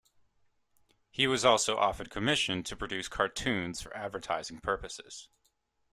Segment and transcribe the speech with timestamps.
[1.11, 5.29] He was also often commissioned to produce cartoons for advertising purposes.